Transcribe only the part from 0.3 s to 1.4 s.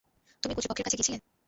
তুমি কতৃপক্ষের কাছে গিয়েছিলে?